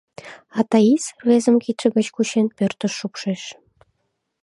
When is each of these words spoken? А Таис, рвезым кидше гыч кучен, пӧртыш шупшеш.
А 0.57 0.59
Таис, 0.69 1.05
рвезым 1.21 1.55
кидше 1.63 1.87
гыч 1.95 2.07
кучен, 2.15 2.45
пӧртыш 2.57 2.93
шупшеш. 2.99 3.41